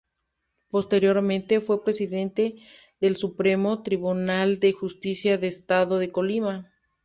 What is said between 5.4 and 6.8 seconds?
Estado de Colima.